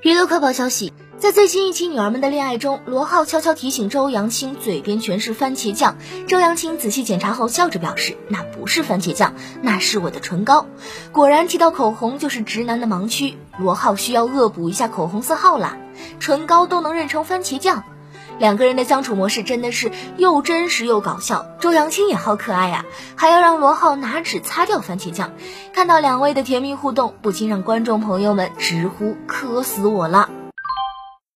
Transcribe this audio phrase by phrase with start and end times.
[0.00, 5.96] 娱乐快报消息，在最新一期《女儿们的恋爱》中，罗浩悄悄提醒周扬青嘴边全是番茄酱。
[6.28, 10.66] 周扬青仔细检查后笑着表示：“那不是番茄酱，那是我的唇膏。”
[11.10, 15.76] 果然，提到口红就是直男的盲区，罗浩需要恶补一下口红色号啦。
[16.20, 17.82] 唇膏都能认成番茄酱。
[18.38, 22.84] 两个人的相处模式真的是又真实又搞笑，周扬青也好可爱呀，
[23.16, 25.32] 还要让罗浩拿纸擦掉番茄酱。
[25.74, 30.30] 看到两位的甜蜜互动，不禁让观众朋友们直呼磕死我了。